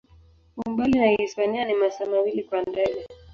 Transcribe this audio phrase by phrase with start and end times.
[0.57, 3.07] Umbali na Hispania ni masaa mawili kwa ndege.